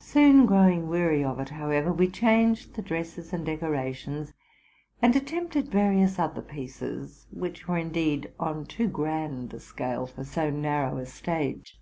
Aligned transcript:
Soon 0.00 0.46
growing 0.46 0.88
weary 0.88 1.22
of 1.22 1.38
it, 1.38 1.50
how 1.50 1.68
ever, 1.68 1.92
we 1.92 2.08
changed 2.08 2.72
the 2.76 2.80
dresses 2.80 3.30
and 3.34 3.44
decorations, 3.44 4.32
and 5.02 5.14
attempted 5.14 5.68
various 5.68 6.18
other 6.18 6.40
pieces, 6.40 7.26
which 7.30 7.68
were 7.68 7.76
indeed 7.76 8.32
on 8.40 8.64
too 8.64 8.88
grand 8.88 9.52
a 9.52 9.60
scale 9.60 10.06
for 10.06 10.24
so 10.24 10.48
narrow 10.48 10.94
astage. 10.96 11.76